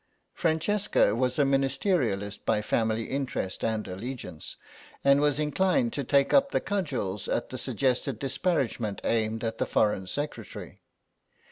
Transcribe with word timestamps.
Francesca 0.33 1.13
was 1.15 1.37
a 1.37 1.43
Ministerialist 1.43 2.43
by 2.43 2.59
family 2.63 3.03
interest 3.03 3.63
and 3.63 3.87
allegiance, 3.87 4.55
and 5.03 5.21
was 5.21 5.39
inclined 5.39 5.93
to 5.93 6.03
take 6.03 6.33
up 6.33 6.49
the 6.49 6.59
cudgels 6.59 7.27
at 7.27 7.51
the 7.51 7.57
suggested 7.59 8.17
disparagement 8.17 8.99
aimed 9.03 9.43
at 9.43 9.59
the 9.59 9.67
Foreign 9.67 10.07
Secretary. 10.07 10.81